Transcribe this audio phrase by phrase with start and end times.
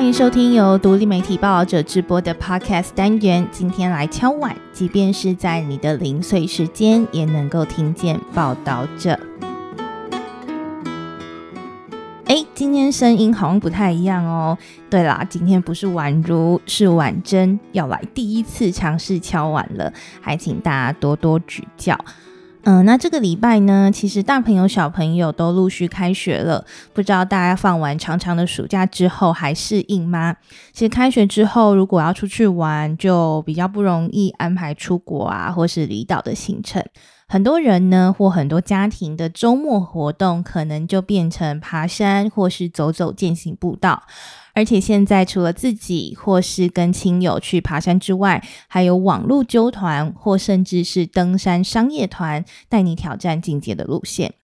[0.00, 3.46] 欢迎收听由独立媒体报道者直播的 Podcast 单元。
[3.52, 9.20] 今天来敲碗，即便是在你的零碎时间，也能够听见报道者。
[12.24, 14.56] 哎，今天声音好像不太一样哦。
[14.88, 21.94] 对啦，今天不是宛如，是婉珍要来第一次尝试敲碗了，还请大家多多指教。
[22.64, 30.36] 嗯，那这个礼拜呢，其实大朋友小朋友都陆续开学了，不知道大家放完长长的暑假之后还适应吗？
[30.72, 36.84] 其实开学之后，如果要出去玩，就比较不容易安排出国啊，或是离岛的行程。
[37.32, 44.02] 很多人呢，或很多家庭的周末活动，可能就变成爬山或是走走践行步道。
[44.52, 54.34] 而且现在除了自己或是跟亲友去爬山之外，还有网络纠团或甚至是登山商业团带你挑战境界的路线。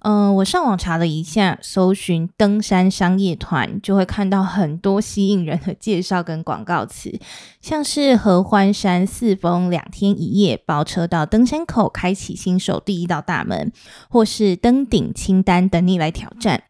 [0.00, 7.18] 嗯，我上网查了一下，搜寻登山商业团，就会看到很多吸引人的介绍跟广告词，
[7.60, 13.72] 像是合欢山四峰两天一夜包车到登山口，开启新手第一道大门，
[14.08, 16.62] 或是登顶清单等你来挑战。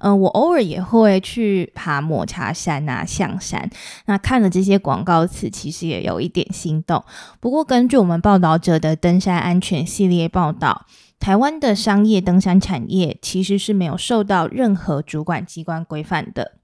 [0.00, 3.68] 嗯，我偶尔也会去爬抹茶山啊、象山。
[4.06, 7.04] 那看了这些广告词，其实也有一点心动。
[7.40, 10.86] 不过，根据我们报道者的登山安全系列报道，
[11.18, 16.57] 台湾的商业登山产业其实是没有受到任何主管机关规范的。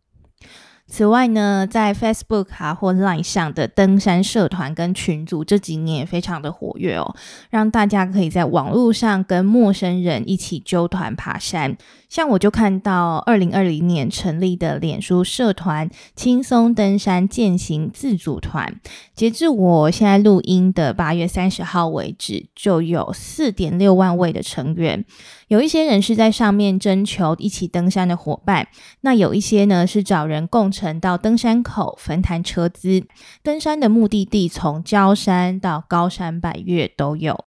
[0.96, 7.16] 此外呢，在 Facebook 啊或 Line 上的登山社团跟群组这几年也非常的活跃哦，
[7.50, 11.76] 让大家可以在网络上跟陌生人一起揪团爬山。
[12.08, 18.80] 像我就看到二零二零年成立的脸书社团“轻松登山践行自组团”，
[19.16, 25.04] 截至我现在录音的八月三十号为止，就有四点六万位的成员。
[25.48, 28.68] 有一些人是在上面征求一起登山的伙伴，
[29.00, 33.06] 那有一些呢是找人共到登山口分摊车资。
[33.42, 37.44] 登山的目的地从焦山到高山百越都有。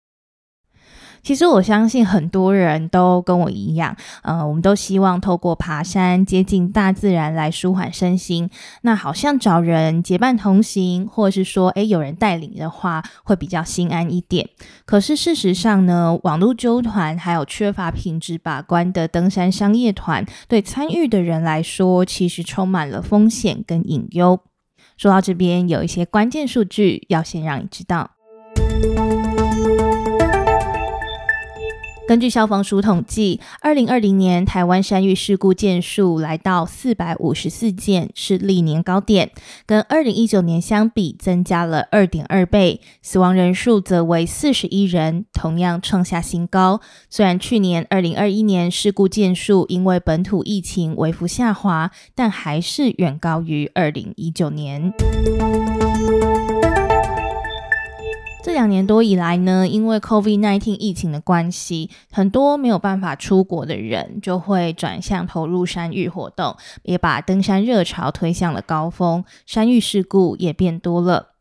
[1.22, 8.48] 其实我相信很多人都跟我一样，呃，我们都希望透过爬山接近大自然来舒缓身心。
[8.82, 14.48] 那好像找人结伴同行，或者是说，诶，有人带领的话，会比较心安一点。
[14.84, 24.40] 可是事实上呢，网络纠团还有缺乏品质把关的登山商业团，对参与的人来说，其实充满了风险跟隐忧。
[24.96, 28.10] 说到这边，有一些关键数据要先让你知道。
[32.10, 39.30] 根据消防署统计，二零二零年台湾山域事故件数来到四百五十四件，是历年高点，
[39.64, 46.80] 跟二零一九年相比增加了二点二倍，死亡人数则为四十一人，同样创下新高。
[47.08, 54.92] 虽然去年二零二一年事故件数因为本土疫情微幅下滑，但还是远高于二零一九年。
[58.42, 71.34] 这两年多以来呢，因为 COVID-19 疫情的关系，很多没有办法出国的人就会转向投入山域活动，也把登山热潮推向了高峰，山域事故也变多了。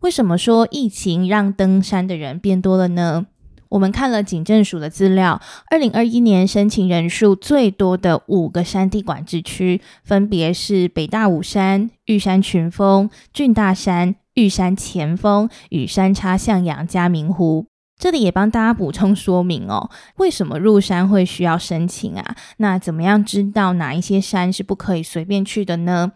[0.00, 3.26] 为什么说疫情让登山的人变多了呢？
[3.70, 5.40] 我们看了警政署的资料，
[5.70, 14.16] 二零二一年申请人数最多的五个山地管制区，分别是北大武山、玉山群峰、俊大山。
[14.34, 17.66] 玉山前锋与山差向阳加明湖，
[17.98, 22.36] 这里也帮大家补充说明哦，为什么入山会需要申请啊？
[22.58, 26.12] 那怎么样知道哪一些山是不可以随便去的呢？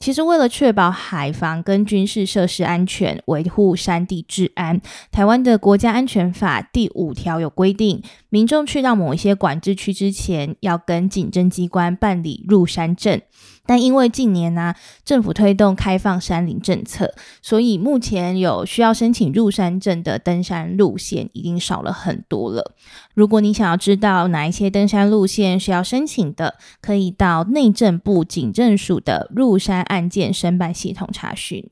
[0.00, 4.80] 其实，为了确保海防跟军事设施安全，维护山地治安，
[5.12, 13.20] 台湾的国家安全法第五条有规定，民众去到某一些管制区之前，要跟警政机关办理入山证。
[13.64, 14.74] 但因为近年呢，
[15.04, 22.74] 政府推动开放山林政策，所以目前有需要申请入山证的登山路线已经少了很多了。
[23.14, 31.68] 如果你想要知道哪一些登山路线是要申请的，可以到内政部警政署的入山案件申办系统查询。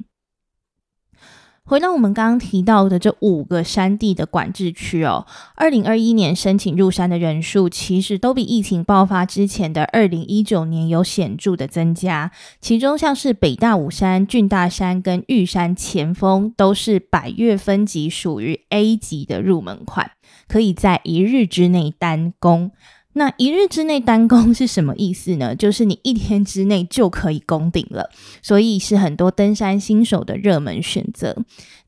[1.70, 5.24] 回到我们刚刚提到的这五个山地的管制区哦，
[5.54, 12.32] 二零二一年申请入山的人数其实都比疫情爆发之前的二零一九年有显著的增加。
[12.60, 20.10] 其中像是北大武山、俊大山跟玉山前锋，都是百越分级属于 A 级的入门款，
[20.48, 22.72] 可以在一日之内单攻。
[23.12, 25.54] 那一日之内单攻是什么意思呢？
[25.58, 28.08] 就是你一天之内就可以攻顶了，
[28.40, 31.36] 所以是很多登山新手的热门选择。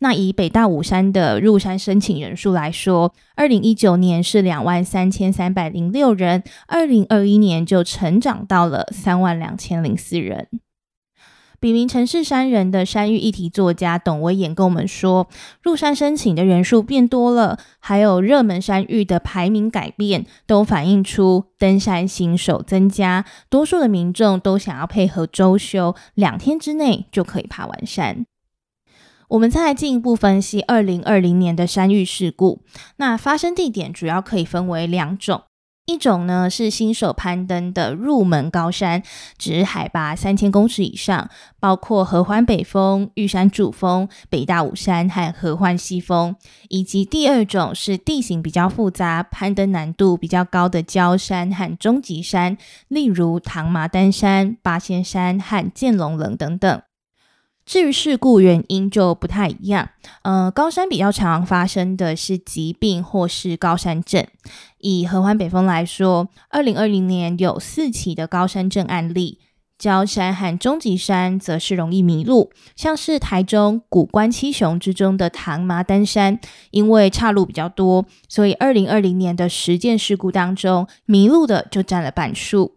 [0.01, 10.49] 那以北大武山的入山申请人数来说，二零一九年是两万三千三百零六人，二零二一年就成长到了三万两千零四人。
[11.62, 15.29] 笔名城市山人的山域议题作家董威演跟我们说，
[15.62, 28.26] 入山申请的人数变多了，还有热门山域的排名改变，都反映出登山新手增加，多数的民众都想要配合周休，两天之内就可以爬完山。
[29.29, 32.65] 我们再来进一步分析二零二零年的山域事故，
[32.97, 35.43] 那发生地点主要可以分为两种。
[35.87, 39.02] 一种呢是新手攀登的入门高山，
[39.37, 46.34] 指海拔三千公尺以上，包括合欢北峰、玉山主峰、北大武山和合欢西峰；
[46.69, 52.56] 以及第二种是地形比较复杂、攀登难度比较高的焦山和中级山，
[52.87, 56.82] 例如唐麻丹山、八仙山和剑龙棱等等。
[57.64, 59.88] 至于事故原因就不太一样，
[60.23, 64.26] 呃，高山比较常发生的是疾病或是高山症。
[64.79, 69.38] 以合欢北峰来说，二零二零年有四起的高山症案例。
[69.79, 76.38] 焦山和中级山则是容易迷路，像是台中古关七雄之中的唐麻丹山，
[76.70, 82.76] 因为岔路比较多，所以二零二零年的十件事故当中，迷路的就占了半数。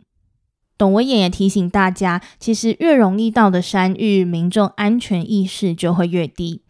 [0.77, 6.61] 董文燕也提醒大家，其实越容易到的山域，民众安全意识就会越低。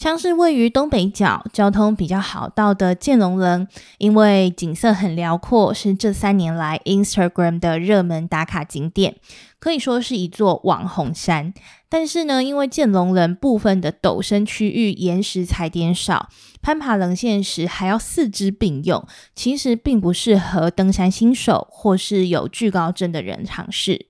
[0.00, 3.68] 像是位于东北角、交通比较好到的剑龙人，
[3.98, 9.16] 因为景色很辽阔，是这三年来 Instagram 的热门打卡景点，
[9.58, 11.52] 可以说是一座网红山。
[11.90, 16.30] 但是呢，因为剑龙人部分的陡升区域岩石踩点少，
[16.62, 24.09] 攀爬棱线时还要四肢并用，其实并不适合登山新手或是有惧高症的人尝试。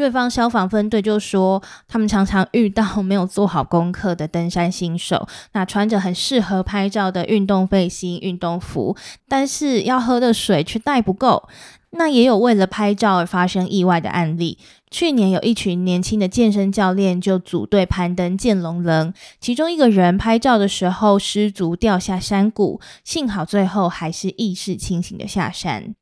[0.00, 8.96] 瑞方消防分队就说，他们常常遇到没有做好功课的登山新手，那穿着很适合拍照的运动背心、运动服，
[9.28, 11.48] 但是要喝的水却带不够。
[11.92, 14.58] 那也有为了拍照而发生意外的案例。
[14.92, 25.94] 去年有一群年轻的健身教练就组队攀登剑龙棱，其中一个人拍照的时候失足掉下山谷，幸好最后还是意识清醒的下山。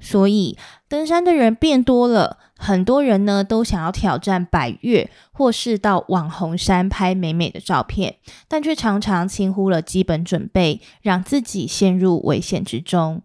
[0.00, 0.58] 所以
[0.88, 13.22] 登山的人变多了，很多人呢都想要挑战百越，或是到网红山拍美美的照片，但却常常轻忽了基本准备，让自己陷入危险之中。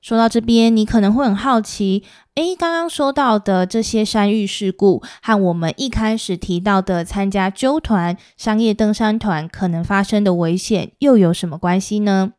[0.00, 2.04] 说到这边，你可能会很好奇，
[2.34, 12.32] 诶，刚刚说到的这些山域事故，和我们一开始提到的参加纠团、商业登山团可能发生的危险又有什么关系呢？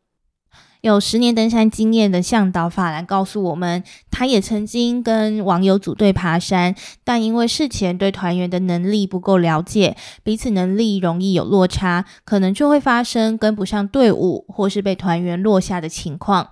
[0.84, 3.82] 有十年登山经验的向导法兰告诉我们，
[4.12, 6.76] 他也曾经跟网友组队爬山，
[7.06, 16.50] 但因为事前对团员的能力不够了解，彼此能力容易有落差，可能就会发生跟不上队伍，或是被团员落下的情况。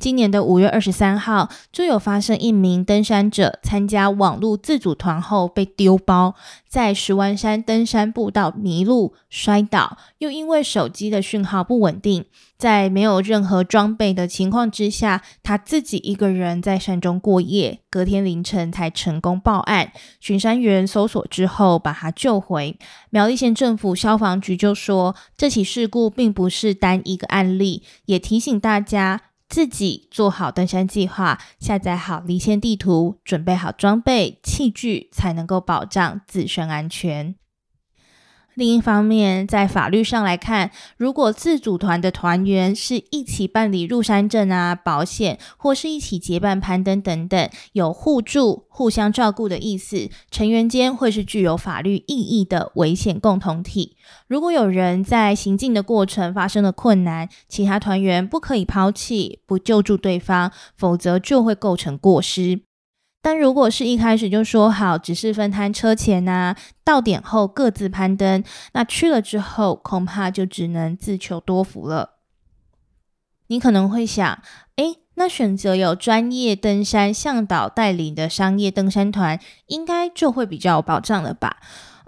[0.00, 6.34] 今年的五月二十三号，就有发生一名登山者参加网络自主团后被丢包，
[6.66, 12.24] 在石湾山登山步道迷路摔倒，又因为手机的讯号不稳定，
[12.56, 22.78] 在没有任何装备的情况之下，他自己一个人在山中过夜，隔天凌晨才成功报案，巡山员搜索之后把他救回。
[23.10, 29.20] 苗栗县政府消防局就说，这起事故并不是单一个案例，也提醒大家。
[29.50, 37.34] 自己做好登山计划，下载好离线地图，准备好装备器具，才能够保障自身安全。
[38.60, 53.96] 另一方面，在法律上来看，如果自组团的团员是一起办理入山证啊、保险，或是一起结伴攀登等等，有互助、互相照顾的意思，成员间会是具有法律意义的危险共同体。
[54.28, 62.60] 如果有人在行进的过程发生了困难，其他团员不可以抛弃、不救助对方，否则就会构成过失。
[63.22, 72.16] 但如果是一开始就说好，只是分摊车钱呐，到点后各自攀登，那去了之后恐怕就只能自求多福了。
[73.48, 74.42] 你可能会想，
[74.76, 81.56] 诶，那选择有专业登山向导带领的商业登山团，应该就会比较有保障了吧？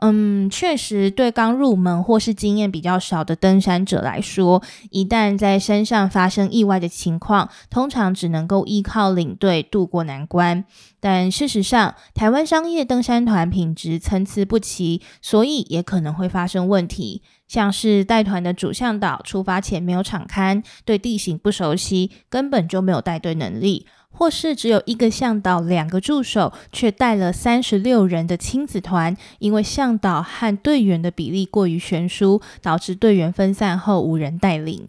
[0.05, 10.65] 嗯，确实，对刚入门或是经验比较少的登山者来说，一旦在山上发生意外的情况，通常只能够依靠领队渡过难关。
[10.99, 23.87] 但事实上，台湾商业登山团品质参差不齐，所以也可能会发生问题，像是带团的主向导出发前没有敞刊，对地形不熟悉，根本就没有带队能力。
[24.13, 34.89] 或是只有一个向导、两个助手，却带了三十六人的亲子团，因为向导和队员的比例过于悬殊，导致队员分散后无人带领。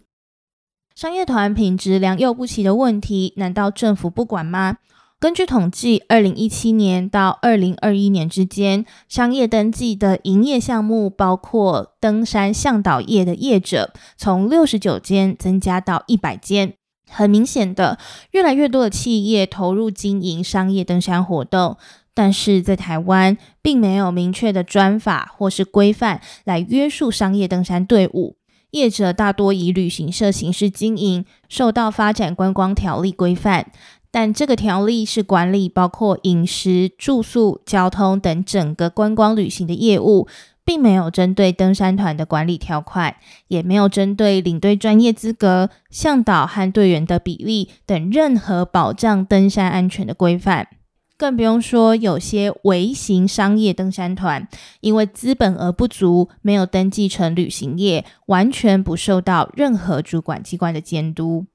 [0.94, 4.76] 商业团品质良莠不齐的问题，难道政府不管吗？
[5.18, 16.74] 根据统计，二零一七年到二零二一年之间，商业登记的营业项目，包括登山向导业的业者，从六十九间增加到一百间。
[17.14, 17.98] 很明显的，
[18.32, 21.76] 越来越多的企业投入经营商业登山活动，
[22.12, 28.36] 但是在台湾，并没有明确的专法或是规范来约束商业登山队伍。
[28.72, 33.70] 业者大多以旅行社形式经营，受到发展观光条例规范。
[34.10, 40.28] 但这个条例是管理包括饮食、住宿、交通等整个观光旅行的业务，
[40.64, 43.16] 并没有针对登山团的管理条款，
[43.48, 50.68] 也没有针对领队专业资格、向导和队员的比例等任何保障登山安全的规范。
[51.16, 54.48] 更不用说有些微型商业登山团，
[54.80, 61.46] 因为资本额不足，没有登记成旅行业，完全不受到任何主管机关的监督。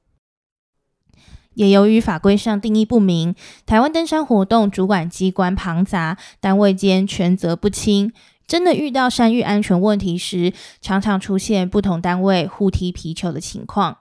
[1.56, 3.36] 也由于法规上定义不明，
[3.66, 8.14] 台湾登山活动主管机关庞杂，单位间权责不清，
[8.50, 10.52] 真的遇到山域安全问题时，
[10.82, 14.00] 常常出现不同单位互踢皮球的情况。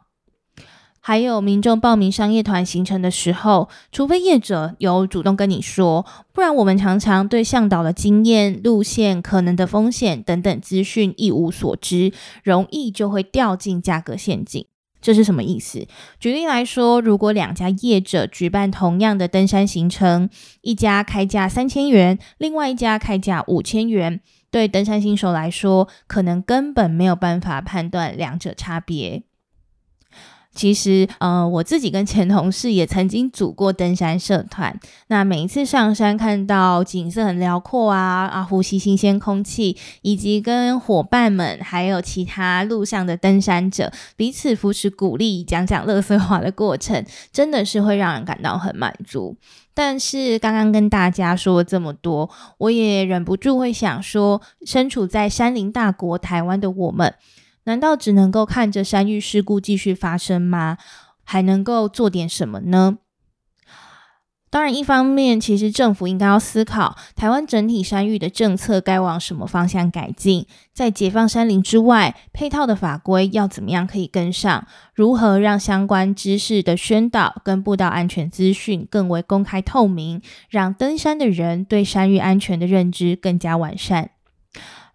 [1.01, 12.13] 还有民众报名商业团行程的时候，除非业者有主动跟你说，不然我们常常对向导的经验、路线、可能的风险等等资讯一无所知，
[12.43, 14.65] 容易就会掉进价格陷阱。
[15.01, 15.87] 这是什么意思？
[16.19, 20.29] 举例来说，如果两家业者举办同样的登山行程，
[20.63, 29.23] 一家开价三千元，另外一家开价五千元，对登山新手来说，可能根本没有办法判断两者差别。
[30.55, 34.77] 其实，呃，我自己跟前同事也曾经组过登山社团。
[35.07, 49.37] 那每一次上山，看到景色很辽阔啊，啊，呼吸新鲜空气，以及跟伙伴们还有其他路上的登山者彼此扶持、鼓励、讲讲乐色话的过程，真的是会让人感到很满足。
[49.81, 57.15] 但是，刚刚跟大家说了这么多，我也忍不住会想说，身处在山林大国台湾的我们。
[57.63, 60.79] 难道只能够看着山域事故继续发生吗？
[61.23, 62.99] 还能够做点什么呢？
[64.51, 70.47] 当然，一方面，其实政府应该要思考台湾整体山域的政策该往什么方向改进。
[70.73, 74.67] 在解放山林之外，配套的法规要怎么样可以跟上？
[74.95, 84.11] 如何让相关知识的宣导跟步道安全资讯更为公开透明，让登山的人对山域安全的认知更加完善？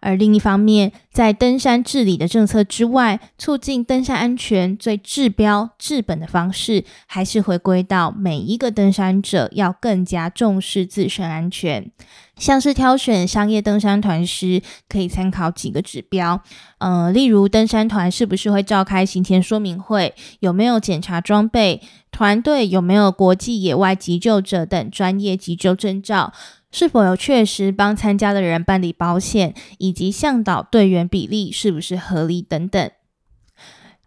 [0.04, 11.90] 而另一方面，在登山治理的政策之外，促进登山安全最治标治本的方式，还是回归到每一个登山者要更加重视自身安全。
[12.36, 16.42] 像是挑选商业登山团时，可以参考几个指标，
[16.78, 21.80] 呃，例如登山团是不是会召开行前说明会，有没有检查装备，
[22.10, 26.32] 团队有没有国际野外急救者等专业急救证照。
[26.74, 32.90] 是否有确实帮参加的人办理保险，以及向导队员比例是不是合理等等。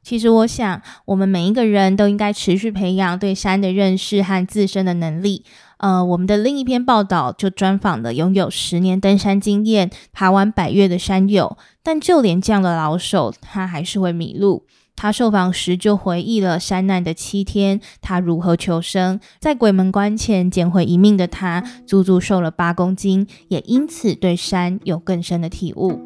[0.03, 5.45] 其实，我想我们每一个人都应该持续培养对山的认识和自身的能力。
[5.77, 14.65] 呃，我们的另一篇报道就专访了拥有十年登山经验、爬完百越的山友，但就连这样的老手，他还是会迷路。
[14.98, 26.01] 他受访时就回忆了山难的七天，他如何求生，在鬼门关前捡回一命的他，足足瘦了八公斤，也因此对山有更深的体悟。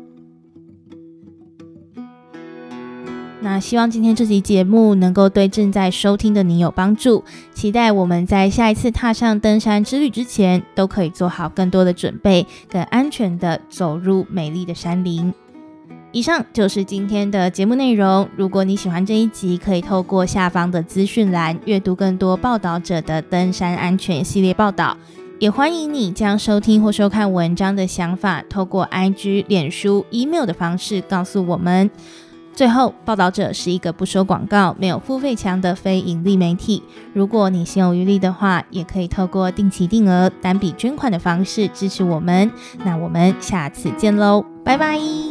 [3.43, 15.33] 那希望今天这集节目能够对正在收听的你有帮助，期待我们在下一次踏上登山之旅之前，都可以做好更多的准备，更安全的走入美丽的山林。
[16.13, 18.27] 以上就是今天的节目内容。
[18.35, 24.97] 如果你喜欢这一集，可以透过下方的资讯栏阅读更多报道者的登山安全系列报道。
[25.39, 31.89] 也欢迎你将收听或收看文章的想法透过 IG、脸书、email 的方式告诉我们。
[32.53, 36.83] 最后，报道者是一个不收广告、没有付费墙的非盈利媒体。
[37.13, 42.51] 如果你心有余力的话，也可以透过定期定额单笔捐款的方式支持我们。
[42.83, 45.30] 那我们下次见喽，拜拜。